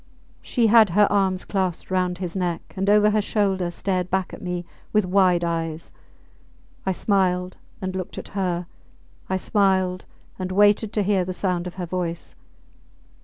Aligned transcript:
She 0.41 0.65
had 0.65 0.89
her 0.89 1.05
arms 1.11 1.45
clasped 1.45 1.91
round 1.91 2.17
his 2.17 2.35
neck, 2.35 2.73
and 2.75 2.89
over 2.89 3.11
her 3.11 3.21
shoulder 3.21 3.69
stared 3.69 4.09
back 4.09 4.33
at 4.33 4.41
me 4.41 4.65
with 4.91 5.05
wide 5.05 5.43
eyes. 5.43 5.91
I 6.87 6.91
smiled 6.91 7.57
and 7.83 7.95
looked 7.95 8.17
at 8.17 8.29
her; 8.29 8.65
I 9.29 9.37
smiled 9.37 10.05
and 10.39 10.51
waited 10.51 10.91
to 10.93 11.03
hear 11.03 11.23
the 11.23 11.33
sound 11.33 11.67
of 11.67 11.75
her 11.75 11.85
voice. 11.85 12.35